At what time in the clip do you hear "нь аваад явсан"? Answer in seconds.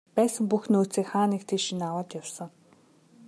1.75-2.49